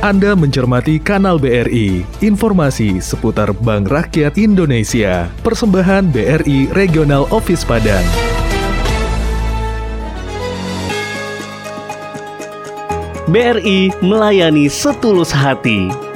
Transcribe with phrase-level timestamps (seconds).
[0.00, 8.00] Anda mencermati Kanal BRI, informasi seputar Bank Rakyat Indonesia, persembahan BRI Regional Office Padang.
[13.28, 16.09] BRI melayani setulus hati.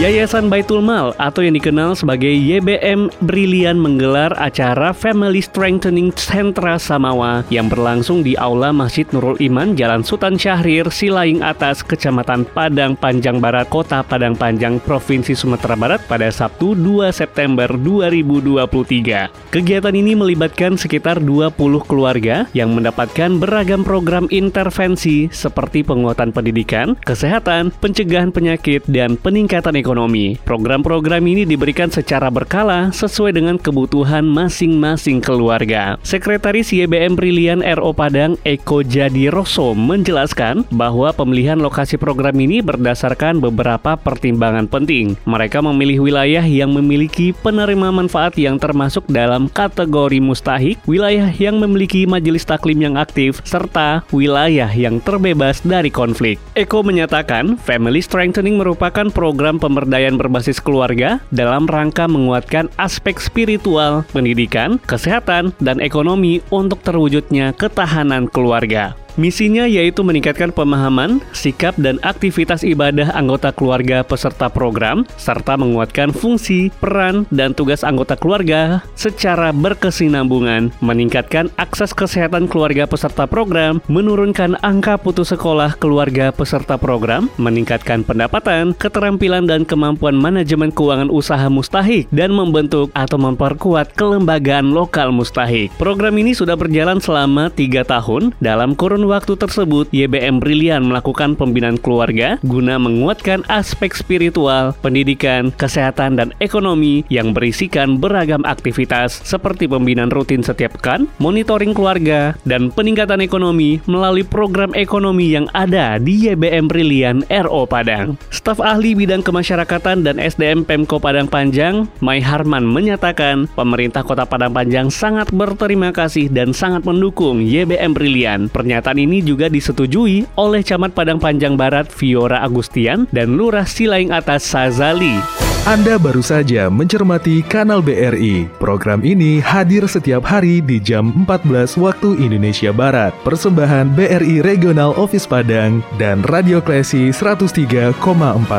[0.00, 7.44] Yayasan Baitul Mal atau yang dikenal sebagai YBM Brilian menggelar acara Family Strengthening Sentra Samawa
[7.52, 13.44] yang berlangsung di Aula Masjid Nurul Iman Jalan Sultan Syahrir, Silaing Atas, Kecamatan Padang Panjang
[13.44, 19.52] Barat, Kota Padang Panjang, Provinsi Sumatera Barat pada Sabtu 2 September 2023.
[19.52, 27.68] Kegiatan ini melibatkan sekitar 20 keluarga yang mendapatkan beragam program intervensi seperti penguatan pendidikan, kesehatan,
[27.84, 30.38] pencegahan penyakit, dan peningkatan ekonomi ekonomi.
[30.46, 35.98] Program-program ini diberikan secara berkala sesuai dengan kebutuhan masing-masing keluarga.
[36.06, 43.42] Sekretaris YBM Brilian RO Padang Eko Jadi Rosso menjelaskan bahwa pemilihan lokasi program ini berdasarkan
[43.42, 45.18] beberapa pertimbangan penting.
[45.26, 52.06] Mereka memilih wilayah yang memiliki penerima manfaat yang termasuk dalam kategori mustahik, wilayah yang memiliki
[52.06, 56.38] majelis taklim yang aktif, serta wilayah yang terbebas dari konflik.
[56.54, 64.04] Eko menyatakan, Family Strengthening merupakan program pemberdayaan pemberdayaan berbasis keluarga dalam rangka menguatkan aspek spiritual,
[64.12, 68.92] pendidikan, kesehatan, dan ekonomi untuk terwujudnya ketahanan keluarga.
[69.20, 76.72] Misinya yaitu meningkatkan pemahaman, sikap, dan aktivitas ibadah anggota keluarga peserta program, serta menguatkan fungsi,
[76.80, 84.96] peran, dan tugas anggota keluarga secara berkesinambungan, meningkatkan akses kesehatan keluarga peserta program, menurunkan angka
[84.96, 92.32] putus sekolah keluarga peserta program, meningkatkan pendapatan, keterampilan, dan kemampuan manajemen keuangan usaha mustahik, dan
[92.32, 95.68] membentuk atau memperkuat kelembagaan lokal mustahik.
[95.76, 101.76] Program ini sudah berjalan selama tiga tahun dalam kurun waktu tersebut, YBM Brilian melakukan pembinaan
[101.82, 110.14] keluarga guna menguatkan aspek spiritual, pendidikan, kesehatan, dan ekonomi yang berisikan beragam aktivitas seperti pembinaan
[110.14, 116.70] rutin setiap pekan, monitoring keluarga, dan peningkatan ekonomi melalui program ekonomi yang ada di YBM
[116.70, 118.14] Brilian RO Padang.
[118.30, 124.54] Staf ahli bidang kemasyarakatan dan SDM Pemko Padang Panjang, Mai Harman menyatakan pemerintah Kota Padang
[124.54, 128.40] Panjang sangat berterima kasih dan sangat mendukung YBM Brilian.
[128.50, 134.10] Pernyataan Kesepakatan ini juga disetujui oleh Camat Padang Panjang Barat Fiora Agustian dan Lurah Silaing
[134.10, 135.14] Atas Sazali.
[135.62, 138.50] Anda baru saja mencermati Kanal BRI.
[138.58, 143.14] Program ini hadir setiap hari di jam 14 waktu Indonesia Barat.
[143.22, 147.94] Persembahan BRI Regional Office Padang dan Radio Klesi 103,4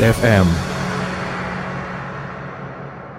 [0.00, 0.73] FM.